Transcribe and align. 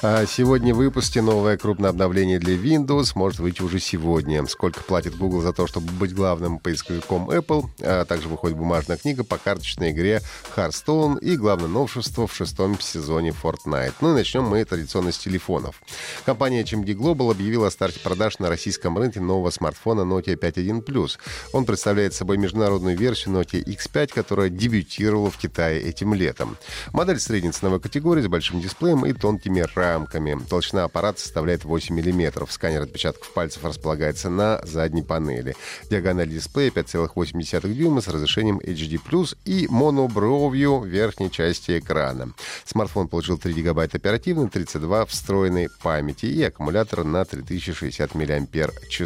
А 0.00 0.26
сегодня 0.26 0.72
в 0.74 0.76
выпуске 0.76 1.20
новое 1.20 1.56
крупное 1.56 1.90
обновление 1.90 2.38
для 2.38 2.54
Windows 2.54 3.14
может 3.16 3.40
выйти 3.40 3.62
уже 3.62 3.80
сегодня. 3.80 4.46
Сколько 4.46 4.80
платит 4.84 5.16
Google 5.16 5.40
за 5.40 5.52
то, 5.52 5.66
чтобы 5.66 5.90
быть 5.90 6.14
главным 6.14 6.60
поисковиком 6.60 7.28
Apple. 7.28 7.68
А 7.80 8.04
также 8.04 8.28
выходит 8.28 8.56
бумажная 8.56 8.96
книга 8.96 9.24
по 9.24 9.38
карточной 9.38 9.90
игре 9.90 10.22
Hearthstone 10.54 11.18
и 11.18 11.36
главное 11.36 11.66
новшество 11.66 12.28
в 12.28 12.32
шестом 12.32 12.78
сезоне 12.78 13.30
Fortnite. 13.30 13.94
Ну 14.00 14.12
и 14.12 14.14
начнем 14.14 14.44
мы 14.44 14.64
традиционно 14.64 15.10
с 15.10 15.18
телефонов. 15.18 15.82
Компания 16.24 16.62
HMD 16.62 16.94
Global 16.94 17.32
объявила 17.32 17.66
о 17.66 17.70
старте 17.72 17.98
продаж 17.98 18.38
на 18.38 18.48
российском 18.48 18.96
рынке 18.96 19.18
нового 19.18 19.50
смартфона 19.50 20.02
Nokia 20.02 20.38
5.1 20.38 20.84
Plus. 20.84 21.18
Он 21.52 21.64
представляет 21.64 22.14
собой 22.14 22.36
международную 22.36 22.96
версию 22.96 23.34
Nokia 23.34 23.64
X5, 23.64 24.12
которая 24.14 24.48
дебютировала 24.48 25.32
в 25.32 25.38
Китае 25.38 25.82
этим 25.82 26.14
летом. 26.14 26.56
Модель 26.92 27.18
средней 27.18 27.50
ценовой 27.50 27.80
категории 27.80 28.22
с 28.22 28.28
большим 28.28 28.60
дисплеем 28.60 29.04
и 29.04 29.12
тонкими 29.12 29.60
рамками. 29.88 30.38
Толщина 30.48 30.84
аппарата 30.84 31.20
составляет 31.20 31.64
8 31.64 31.94
мм. 31.94 32.46
Сканер 32.50 32.82
отпечатков 32.82 33.32
пальцев 33.32 33.64
располагается 33.64 34.28
на 34.28 34.60
задней 34.64 35.02
панели. 35.02 35.56
Диагональ 35.90 36.28
дисплея 36.28 36.70
5,8 36.70 37.72
дюйма 37.72 38.00
с 38.00 38.08
разрешением 38.08 38.58
HD+, 38.58 39.36
и 39.44 39.66
монобровью 39.68 40.82
верхней 40.82 41.30
части 41.30 41.78
экрана. 41.78 42.34
Смартфон 42.64 43.08
получил 43.08 43.38
3 43.38 43.52
гигабайта 43.54 43.96
оперативной, 43.96 44.48
32 44.48 45.06
встроенной 45.06 45.68
памяти 45.82 46.26
и 46.26 46.42
аккумулятор 46.42 47.04
на 47.04 47.24
3060 47.24 48.14
мАч. 48.14 49.00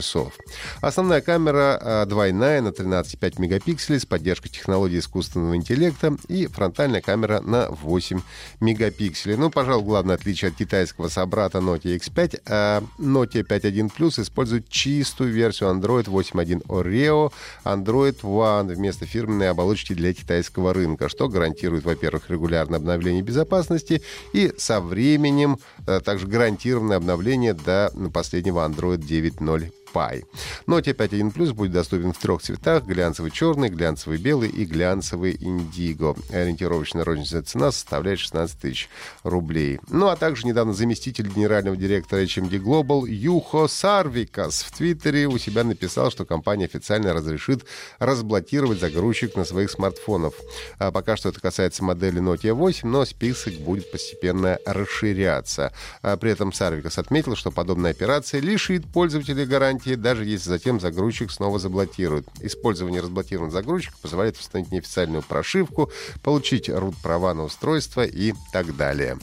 Основная 0.81 1.20
камера 1.20 1.79
а, 1.81 2.07
двойная 2.07 2.61
на 2.61 2.69
13,5 2.69 3.41
мегапикселей 3.41 4.01
с 4.01 4.07
поддержкой 4.07 4.48
технологии 4.48 4.98
искусственного 4.98 5.57
интеллекта 5.57 6.17
и 6.29 6.47
фронтальная 6.47 7.01
камера 7.01 7.41
на 7.41 7.69
8 7.70 8.20
мегапикселей. 8.61 9.37
Ну, 9.37 9.51
пожалуй, 9.51 9.85
главное 9.85 10.17
отличие 10.17 10.51
от 10.51 10.57
китайского 10.73 11.09
собрата 11.09 11.59
Nokia 11.59 11.98
X5, 11.98 12.41
а 12.48 12.83
Nokia 12.98 13.42
5.1 13.47 13.91
Plus 13.95 14.23
использует 14.23 14.70
чистую 14.70 15.31
версию 15.31 15.69
Android 15.69 16.06
8.1 16.06 16.67
Oreo, 16.67 17.31
Android 17.62 18.19
One 18.23 18.75
вместо 18.75 19.05
фирменной 19.05 19.51
оболочки 19.51 19.92
для 19.92 20.14
китайского 20.14 20.73
рынка, 20.73 21.11
что 21.11 21.29
гарантирует, 21.29 21.84
во-первых, 21.84 22.31
регулярное 22.31 22.79
обновление 22.79 23.23
безопасности 23.23 24.01
и 24.33 24.55
со 24.56 24.81
временем 24.81 25.59
а 25.87 26.01
также 26.01 26.27
гарантированное 26.27 26.97
обновление 26.97 27.53
до 27.53 27.92
последнего 28.11 28.67
Android 28.67 29.01
9.0 29.01 29.82
Pi. 29.93 30.25
Note 30.67 30.95
5.1 30.95 31.33
Plus 31.33 31.53
будет 31.53 31.73
доступен 31.73 32.12
в 32.12 32.19
трех 32.19 32.43
цветах. 32.43 32.85
Глянцевый 32.85 33.31
черный, 33.31 33.69
глянцевый 33.69 34.19
белый 34.19 34.48
и 34.48 34.65
глянцевый 34.65 35.37
индиго. 35.39 36.15
Ориентировочная 36.31 37.05
розничная 37.05 37.43
цена 37.43 37.73
составляет 37.73 38.19
16 38.19 38.59
тысяч 38.59 38.89
рублей. 39.23 39.81
Ну 39.89 40.09
а 40.09 40.17
также 40.17 40.47
недавно 40.47 40.73
заместитель 40.73 41.29
генерального 41.29 41.77
директора 41.77 42.23
HMD 42.23 42.63
Global 42.63 43.09
Юхо 43.09 43.69
Сарвикас 43.69 44.63
в 44.63 44.77
Твиттере 44.77 45.27
у 45.27 45.39
себя 45.39 45.65
написал, 45.65 46.11
что 46.11 46.25
компания 46.25 46.65
официально 46.65 47.13
разрешит 47.13 47.65
разблокировать 47.98 48.81
загрузчик 48.81 49.37
на 49.37 49.45
своих 49.45 49.70
смартфонах. 49.70 50.35
А 50.79 50.91
пока 50.91 51.17
что 51.17 51.29
это 51.29 51.41
касается 51.41 51.85
модели 51.85 52.20
Nokia 52.20 52.53
8, 52.53 52.89
но 52.89 53.05
список 53.05 53.55
будет 53.55 53.91
постепенно 53.91 54.59
расширяться. 54.64 55.73
А 56.03 56.17
при 56.17 56.30
этом 56.30 56.53
Сарвикас 56.53 56.98
отметил, 56.98 57.36
что 57.36 57.51
подобная 57.51 57.91
операция 57.91 58.41
лишит 58.41 58.86
пользователей 58.86 59.45
гарантии 59.45 59.82
гарантии, 59.83 59.95
даже 60.01 60.25
если 60.25 60.48
затем 60.48 60.81
загрузчик 60.81 61.31
снова 61.31 61.59
заблокируют. 61.59 62.27
Использование 62.41 63.01
разблокированного 63.01 63.53
загрузчика 63.53 63.97
позволяет 64.01 64.37
установить 64.39 64.73
неофициальную 64.73 65.23
прошивку, 65.23 65.91
получить 66.23 66.69
root-права 66.69 67.35
на 67.35 67.45
устройство 67.45 68.05
и 68.05 68.35
так 68.53 68.77
далее. 68.77 69.19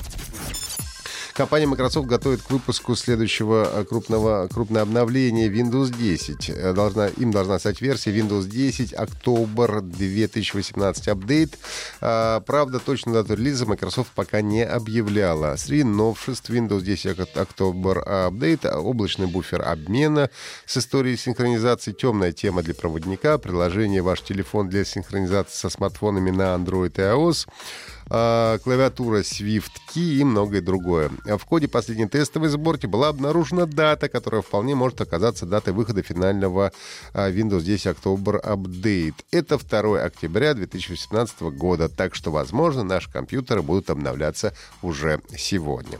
Компания 1.40 1.68
Microsoft 1.68 2.06
готовит 2.06 2.42
к 2.42 2.50
выпуску 2.50 2.98
следующего 2.98 3.66
э, 3.72 3.86
крупного, 3.86 4.50
крупного 4.50 4.82
обновления 4.82 5.48
Windows 5.48 5.90
10. 5.90 6.50
Э, 6.50 6.74
должна, 6.74 7.08
им 7.08 7.32
должна 7.32 7.58
стать 7.60 7.80
версия 7.80 8.12
Windows 8.12 8.46
10 8.46 8.92
October 8.92 9.80
2018 9.80 11.08
апдейт. 11.08 11.58
А, 12.02 12.42
правда, 12.42 12.80
точную 12.80 13.24
дату 13.24 13.40
релиза 13.40 13.66
Microsoft 13.66 14.10
пока 14.16 14.42
не 14.42 14.66
объявляла. 14.66 15.56
Среди 15.56 15.86
новшеств 15.86 16.50
Windows 16.50 16.82
10 16.82 17.18
October 17.18 18.00
апдейт, 18.00 18.66
облачный 18.66 19.28
буфер 19.28 19.62
обмена 19.62 20.30
с 20.66 20.76
историей 20.76 21.16
синхронизации, 21.16 21.94
темная 21.94 22.34
тема 22.34 22.64
для 22.64 22.74
проводника, 22.74 23.38
приложение 23.38 24.02
«Ваш 24.02 24.24
телефон» 24.24 24.68
для 24.68 24.84
синхронизации 24.84 25.56
со 25.56 25.70
смартфонами 25.70 26.32
на 26.32 26.56
Android 26.56 26.92
и 26.98 27.02
iOS, 27.02 27.48
клавиатура 28.10 29.20
Swift 29.20 29.72
Key 29.94 30.20
и 30.20 30.24
многое 30.24 30.62
другое. 30.62 31.12
В 31.26 31.44
ходе 31.44 31.68
последней 31.68 32.08
тестовой 32.08 32.50
сборки 32.50 32.88
была 32.88 33.10
обнаружена 33.10 33.66
дата, 33.66 34.10
которая 34.10 34.42
вполне 34.42 34.76
может 34.76 35.00
оказаться 35.02 35.46
датой 35.46 35.74
выхода 35.74 36.02
финального 36.02 36.72
а, 37.14 37.30
Windows 37.30 37.62
10 37.62 37.86
October 37.86 38.44
Update. 38.44 39.16
Это 39.32 39.58
2 39.58 40.02
октября 40.02 40.54
2018 40.56 41.42
года, 41.42 41.88
так 41.88 42.16
что, 42.16 42.32
возможно, 42.32 42.84
наши 42.84 43.12
компьютеры 43.12 43.62
будут 43.62 43.90
обновляться 43.90 44.54
уже 44.82 45.22
сегодня. 45.38 46.00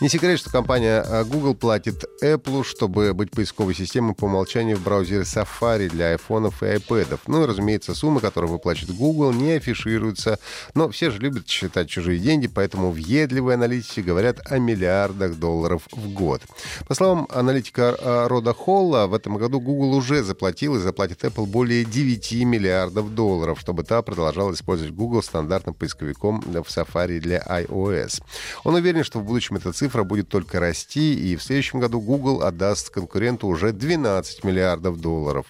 Не 0.00 0.08
секрет, 0.08 0.38
что 0.38 0.50
компания 0.50 1.00
а, 1.00 1.24
Google 1.24 1.56
платит 1.56 2.04
Apple, 2.22 2.62
чтобы 2.62 3.14
быть 3.14 3.32
поисковой 3.32 3.74
системой 3.74 4.14
по 4.14 4.26
умолчанию 4.26 4.76
в 4.76 4.84
браузере 4.84 5.22
Safari 5.22 5.88
для 5.88 6.12
айфонов 6.12 6.62
и 6.62 6.66
iPad. 6.66 7.18
Ну 7.26 7.42
и, 7.42 7.46
разумеется, 7.46 7.96
суммы, 7.96 8.20
которые 8.20 8.48
выплачивает 8.48 8.96
Google, 8.96 9.32
не 9.32 9.54
афишируются. 9.54 10.38
Но 10.74 10.88
все 10.90 11.10
же 11.10 11.18
любят 11.18 11.48
считать 11.48 11.88
чужие 11.88 12.20
деньги, 12.20 12.46
поэтому 12.46 12.92
въедливые 12.92 13.54
аналитики 13.54 13.98
говорят 13.98 14.38
о 14.48 14.58
миллиардах 14.58 15.34
долларов 15.34 15.82
в 15.90 16.12
год. 16.12 16.42
По 16.86 16.94
словам 16.94 17.26
аналитика 17.30 17.96
а, 17.98 18.28
Рода 18.28 18.54
Холла, 18.54 19.08
в 19.08 19.14
этом 19.14 19.36
году 19.36 19.58
Google 19.58 19.94
уже 19.94 20.22
заплатил 20.22 20.76
и 20.76 20.78
заплатит 20.78 21.24
Apple 21.24 21.46
более 21.46 21.84
9 21.84 22.44
миллиардов 22.44 23.12
долларов, 23.16 23.58
чтобы 23.58 23.82
та 23.82 24.02
продолжала 24.02 24.52
использовать 24.52 24.94
Google 24.94 25.24
стандартным 25.24 25.74
поисковиком 25.74 26.40
в 26.42 26.68
Safari 26.68 27.18
для 27.18 27.40
iOS. 27.40 28.22
Он 28.62 28.76
уверен, 28.76 29.02
что 29.02 29.18
в 29.18 29.24
будущем 29.24 29.56
эта 29.56 29.72
цифра 29.72 29.87
цифра 29.88 30.04
будет 30.04 30.28
только 30.28 30.60
расти, 30.60 31.14
и 31.14 31.34
в 31.34 31.42
следующем 31.42 31.80
году 31.80 31.98
Google 32.00 32.42
отдаст 32.42 32.90
конкуренту 32.90 33.46
уже 33.46 33.72
12 33.72 34.44
миллиардов 34.44 35.00
долларов. 35.00 35.46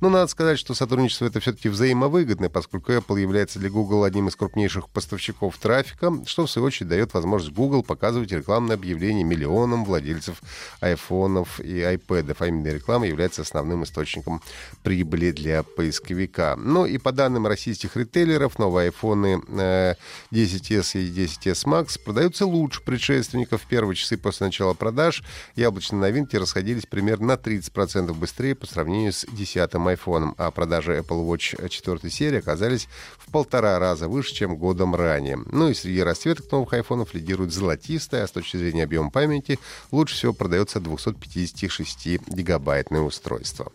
Но 0.00 0.08
надо 0.10 0.28
сказать, 0.28 0.60
что 0.60 0.74
сотрудничество 0.74 1.26
это 1.26 1.40
все-таки 1.40 1.68
взаимовыгодное, 1.68 2.48
поскольку 2.48 2.92
Apple 2.92 3.20
является 3.20 3.58
для 3.58 3.68
Google 3.68 4.04
одним 4.04 4.28
из 4.28 4.36
крупнейших 4.36 4.88
поставщиков 4.90 5.58
трафика, 5.58 6.12
что 6.24 6.46
в 6.46 6.50
свою 6.50 6.66
очередь 6.68 6.88
дает 6.88 7.14
возможность 7.14 7.52
Google 7.52 7.82
показывать 7.82 8.30
рекламные 8.30 8.74
объявления 8.74 9.24
миллионам 9.24 9.84
владельцев 9.84 10.40
айфонов 10.80 11.58
и 11.58 11.80
iPad. 11.80 12.36
А 12.38 12.46
именно 12.46 12.68
реклама 12.68 13.08
является 13.08 13.42
основным 13.42 13.82
источником 13.82 14.40
прибыли 14.84 15.32
для 15.32 15.64
поисковика. 15.64 16.54
Ну 16.56 16.86
и 16.86 16.96
по 16.98 17.10
данным 17.10 17.48
российских 17.48 17.96
ритейлеров, 17.96 18.60
новые 18.60 18.90
iPhone 18.90 19.96
10s 20.30 20.90
э, 20.94 21.00
и 21.00 21.10
10s 21.10 21.64
Max 21.64 22.00
продаются 22.00 22.46
лучше 22.46 22.82
предшественников 22.82 23.62
в 23.62 23.66
первые 23.80 23.96
часы 23.96 24.18
после 24.18 24.44
начала 24.44 24.74
продаж 24.74 25.22
яблочные 25.56 26.02
новинки 26.02 26.36
расходились 26.36 26.84
примерно 26.84 27.28
на 27.28 27.36
30% 27.36 28.12
быстрее 28.12 28.54
по 28.54 28.66
сравнению 28.66 29.10
с 29.10 29.24
десятым 29.32 29.88
айфоном, 29.88 30.34
а 30.36 30.50
продажи 30.50 30.98
Apple 30.98 31.26
Watch 31.26 31.66
4 31.66 32.10
серии 32.10 32.40
оказались 32.40 32.88
в 33.16 33.32
полтора 33.32 33.78
раза 33.78 34.06
выше, 34.06 34.34
чем 34.34 34.58
годом 34.58 34.94
ранее. 34.94 35.38
Ну 35.50 35.70
и 35.70 35.74
среди 35.74 36.02
расцветок 36.02 36.52
новых 36.52 36.74
айфонов 36.74 37.14
лидирует 37.14 37.54
золотистая, 37.54 38.24
а 38.24 38.28
с 38.28 38.32
точки 38.32 38.58
зрения 38.58 38.84
объема 38.84 39.10
памяти 39.10 39.58
лучше 39.92 40.14
всего 40.14 40.34
продается 40.34 40.78
256-гигабайтное 40.78 43.00
устройство. 43.00 43.72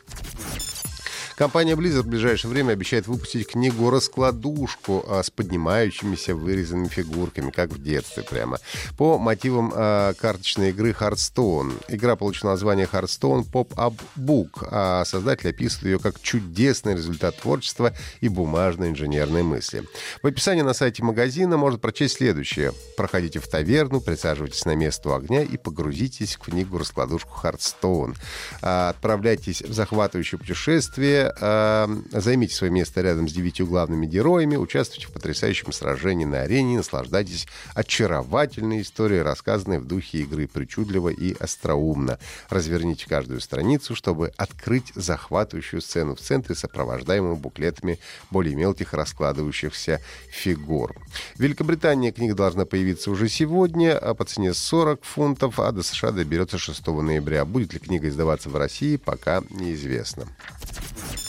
Компания 1.36 1.74
Blizzard 1.74 2.04
в 2.04 2.08
ближайшее 2.08 2.50
время 2.50 2.72
обещает 2.72 3.08
выпустить 3.08 3.48
книгу-раскладушку 3.48 5.04
а, 5.06 5.22
с 5.22 5.30
поднимающимися 5.30 6.34
вырезанными 6.34 6.88
фигурками, 6.88 7.52
как 7.52 7.72
в 7.72 7.84
детстве 7.84 8.24
прямо, 8.24 8.60
по 8.98 9.18
мотивам 9.18 9.74
а, 9.76 10.14
карточной 10.14 10.70
игры 10.70 10.96
Hearthstone. 10.98 11.74
Игра 11.90 12.16
получила 12.16 12.52
название 12.52 12.88
Hearthstone 12.90 13.46
Pop-Up 13.52 13.96
Book, 14.16 14.66
а 14.72 15.04
создатель 15.04 15.50
описывает 15.50 15.86
ее 15.86 16.00
как 16.00 16.22
чудесный 16.22 16.96
результат 16.96 17.36
творчества 17.38 17.94
и 18.22 18.30
бумажной 18.30 18.90
инженерной 18.90 19.44
мысли. 19.44 19.84
В 20.24 20.28
описании 20.28 20.62
на 20.62 20.74
сайте 20.74 21.04
магазина 21.04 21.58
можно 21.58 21.80
прочесть 21.80 22.16
следующее. 22.16 22.72
Проходите 22.96 23.40
в 23.40 23.48
таверну, 23.50 24.00
присаживайтесь 24.00 24.64
на 24.64 24.76
место 24.76 25.10
у 25.10 25.14
огня 25.14 25.44
и 25.44 25.58
погрузитесь 25.58 26.36
в 26.36 26.40
книгу-раскладушку 26.40 27.42
Hearthstone. 27.44 28.16
А, 28.62 28.88
отправляйтесь 28.88 29.62
в 29.62 29.74
захватывающее 29.74 30.40
путешествие 30.40 31.25
Э, 31.40 31.88
займите 32.12 32.56
свое 32.56 32.72
место 32.72 33.02
рядом 33.02 33.28
с 33.28 33.34
девятью 33.34 33.68
главными 33.68 34.06
героями, 34.06 34.56
участвуйте 34.56 35.08
в 35.08 35.12
потрясающем 35.12 35.72
сражении 35.72 36.26
на 36.26 36.42
арене, 36.42 36.78
наслаждайтесь 36.78 37.48
очаровательной 37.74 38.82
историей, 38.82 39.22
рассказанной 39.22 39.80
в 39.80 39.86
духе 39.86 40.20
игры 40.20 40.48
причудливо 40.48 41.10
и 41.10 41.36
остроумно. 41.40 42.20
Разверните 42.50 43.08
каждую 43.08 43.42
страницу, 43.42 43.96
чтобы 43.96 44.32
открыть 44.38 44.92
захватывающую 44.96 45.82
сцену 45.82 46.16
в 46.16 46.20
центре, 46.20 46.56
сопровождаемую 46.56 47.36
буклетами 47.36 48.00
более 48.32 48.56
мелких 48.56 48.94
раскладывающихся 48.94 50.02
фигур. 50.30 50.96
В 51.36 51.40
Великобритании 51.40 52.12
книга 52.12 52.36
должна 52.36 52.66
появиться 52.66 53.12
уже 53.12 53.30
сегодня, 53.30 53.98
а 53.98 54.14
по 54.14 54.26
цене 54.26 54.54
40 54.54 55.04
фунтов, 55.04 55.60
а 55.60 55.72
до 55.72 55.84
США 55.84 56.12
доберется 56.12 56.58
6 56.58 56.88
ноября. 56.88 57.46
Будет 57.46 57.74
ли 57.74 57.80
книга 57.80 58.08
издаваться 58.10 58.50
в 58.50 58.56
России, 58.56 58.98
пока 58.98 59.44
неизвестно. 59.50 60.28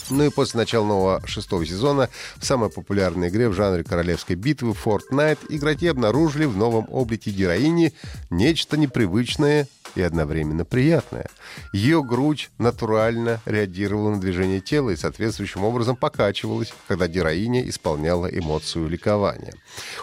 Ну 0.09 0.23
и 0.23 0.29
после 0.29 0.59
начала 0.59 0.85
нового 0.85 1.21
шестого 1.25 1.65
сезона 1.65 2.09
в 2.37 2.45
самой 2.45 2.69
популярной 2.69 3.29
игре 3.29 3.49
в 3.49 3.53
жанре 3.53 3.83
королевской 3.83 4.35
битвы 4.35 4.71
Fortnite 4.73 5.39
игроки 5.49 5.87
обнаружили 5.87 6.45
в 6.45 6.55
новом 6.55 6.87
облике 6.89 7.31
героини 7.31 7.93
нечто 8.29 8.77
непривычное 8.77 9.67
и 9.95 10.01
одновременно 10.01 10.63
приятное. 10.63 11.27
Ее 11.73 12.03
грудь 12.03 12.49
натурально 12.57 13.41
реагировала 13.45 14.11
на 14.11 14.21
движение 14.21 14.61
тела 14.61 14.91
и 14.91 14.95
соответствующим 14.95 15.63
образом 15.63 15.95
покачивалась, 15.95 16.73
когда 16.87 17.07
героиня 17.07 17.67
исполняла 17.67 18.27
эмоцию 18.27 18.87
ликования. 18.87 19.53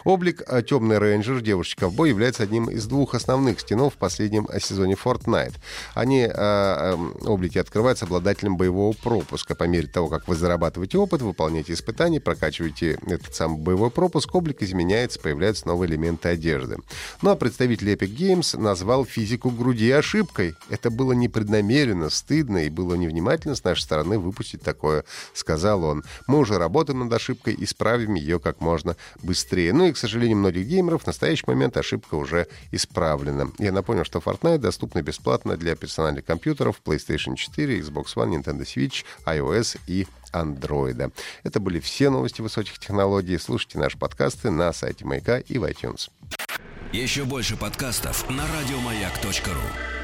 Облик 0.05 0.43
э, 0.47 0.63
«Темный 0.63 0.99
рейнджер» 0.99 1.41
девушки-ковбой 1.41 2.09
является 2.09 2.43
одним 2.43 2.69
из 2.71 2.87
двух 2.87 3.15
основных 3.15 3.61
стенов 3.61 3.95
в 3.95 3.97
последнем 3.97 4.49
сезоне 4.61 4.95
Fortnite. 4.95 5.55
Они, 5.95 6.21
э, 6.21 6.31
э, 6.31 6.97
облики 7.27 7.59
открываются 7.59 8.05
обладателем 8.05 8.57
боевого 8.57 8.95
пропуска. 8.95 9.55
По 9.55 9.65
мере 9.65 9.87
того, 9.95 10.09
как 10.09 10.29
вы 10.29 10.35
зарабатываете 10.35 10.99
опыт, 10.99 11.23
выполняете 11.23 11.73
испытания, 11.73 12.21
прокачиваете 12.21 12.99
этот 13.07 13.35
самый 13.35 13.61
боевой 13.61 13.91
пропуск, 13.91 14.35
облик 14.35 14.61
изменяется, 14.61 15.21
появляются 15.21 15.69
новые 15.69 15.89
элементы 15.89 16.29
одежды. 16.29 16.79
Ну 17.23 17.31
а 17.31 17.37
представитель 17.37 17.93
Epic 17.93 18.15
Games 18.15 18.59
назвал 18.59 19.05
физику 19.05 19.51
груди 19.51 19.91
ошибкой. 19.91 20.57
Это 20.69 20.91
было 20.91 21.13
непреднамеренно, 21.13 22.11
стыдно 22.11 22.65
и 22.65 22.71
было 22.71 22.95
невнимательно 22.95 23.55
с 23.55 23.63
нашей 23.63 23.83
стороны 23.83 24.19
выпустить 24.19 24.63
такое, 24.63 25.05
сказал 25.33 25.85
он. 25.85 26.03
Мы 26.27 26.39
уже 26.39 26.59
работаем 26.59 26.99
над 26.99 27.13
ошибкой, 27.13 27.55
исправим 27.59 28.15
ее 28.15 28.41
как 28.41 28.61
можно 28.61 28.97
быстрее. 29.23 29.73
Ну 29.73 29.87
и, 29.87 29.93
к 29.93 29.97
сожалению, 29.97 30.39
многих 30.39 30.67
геймеров 30.67 31.05
в 31.05 31.07
настоящий 31.07 31.45
момент 31.47 31.77
ошибка 31.77 32.17
уже 32.17 32.49
исправлена. 32.73 33.53
Я 33.59 33.71
напомню, 33.71 34.05
что 34.05 34.19
Fortnite 34.19 34.59
доступна 34.59 35.03
бесплатно 35.03 35.57
для 35.57 35.77
персональных 35.77 36.25
компьютеров 36.25 36.81
PlayStation 36.85 37.37
4, 37.37 37.79
Xbox 37.79 38.17
One, 38.17 38.43
Nintendo 38.43 38.63
Switch, 38.63 39.05
iOS 39.25 39.79
и 39.87 40.07
Android. 40.33 41.13
Это 41.43 41.61
были 41.61 41.81
все 41.81 42.11
новости 42.11 42.41
высоких 42.41 42.79
технологий. 42.79 43.39
Слушайте 43.39 43.79
наши 43.79 43.97
подкасты 43.99 44.51
на 44.51 44.73
сайте 44.73 45.05
Маяка 45.05 45.39
и 45.39 45.59
в 45.59 45.65
iTunes. 45.65 46.11
Еще 46.93 47.25
больше 47.25 47.57
подкастов 47.57 48.29
на 48.31 48.45
радиомаяк.ру 48.47 50.04